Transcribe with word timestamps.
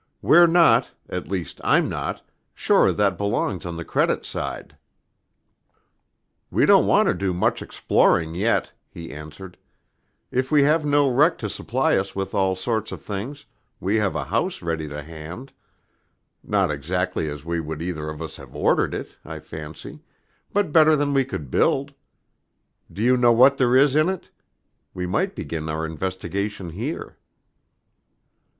We're 0.23 0.47
not, 0.47 0.89
at 1.09 1.27
least 1.27 1.61
I'm 1.63 1.87
not, 1.87 2.23
sure 2.55 2.91
that 2.91 3.19
belongs 3.19 3.67
on 3.67 3.77
the 3.77 3.85
credit 3.85 4.25
side." 4.25 4.75
"We 6.49 6.65
don't 6.65 6.87
want 6.87 7.07
to 7.07 7.13
do 7.13 7.33
much 7.33 7.61
exploring 7.61 8.33
yet," 8.33 8.71
he 8.89 9.11
answered. 9.11 9.57
"If 10.31 10.49
we 10.51 10.63
have 10.63 10.83
no 10.83 11.07
wreck 11.07 11.37
to 11.37 11.47
supply 11.49 11.97
us 11.97 12.15
with 12.15 12.33
all 12.33 12.55
sorts 12.55 12.91
of 12.91 13.03
things, 13.03 13.45
we 13.79 13.97
have 13.97 14.15
a 14.15 14.23
house 14.23 14.63
ready 14.63 14.87
to 14.89 15.03
hand, 15.03 15.51
not 16.43 16.71
exactly 16.71 17.29
as 17.29 17.45
we 17.45 17.59
would 17.59 17.79
either 17.83 18.09
of 18.09 18.23
us 18.23 18.37
have 18.37 18.55
ordered 18.55 18.95
it, 18.95 19.15
I 19.23 19.37
fancy, 19.37 20.01
but 20.51 20.73
better 20.73 20.95
than 20.95 21.13
we 21.13 21.25
could 21.25 21.51
build. 21.51 21.93
Do 22.91 23.03
you 23.03 23.15
know 23.17 23.33
what 23.33 23.57
there 23.57 23.75
is 23.75 23.95
in 23.95 24.09
it? 24.09 24.31
We 24.95 25.05
might 25.05 25.35
begin 25.35 25.69
our 25.69 25.85
investigations 25.85 26.73
here." 26.73 27.19